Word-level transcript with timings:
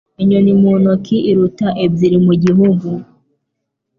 Inyoni 0.21 0.51
mu 0.61 0.71
ntoki 0.81 1.17
iruta 1.31 1.67
ebyiri 1.83 2.17
mu 2.25 2.33
gihuru. 2.41 2.89